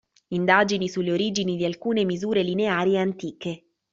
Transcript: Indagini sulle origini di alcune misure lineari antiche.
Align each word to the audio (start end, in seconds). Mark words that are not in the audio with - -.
Indagini 0.29 0.89
sulle 0.89 1.11
origini 1.11 1.57
di 1.57 1.63
alcune 1.63 2.05
misure 2.05 2.41
lineari 2.41 2.97
antiche. 2.97 3.65